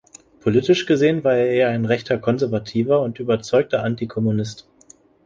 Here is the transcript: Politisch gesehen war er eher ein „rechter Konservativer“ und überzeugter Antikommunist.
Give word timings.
Politisch 0.39 0.87
gesehen 0.87 1.23
war 1.23 1.35
er 1.37 1.51
eher 1.51 1.69
ein 1.69 1.85
„rechter 1.85 2.17
Konservativer“ 2.17 2.99
und 3.03 3.19
überzeugter 3.19 3.83
Antikommunist. 3.83 4.67